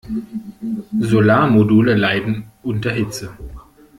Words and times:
Solarmodule 0.99 1.93
leiden 1.95 2.47
unter 2.63 2.89
Hitze. 2.91 3.37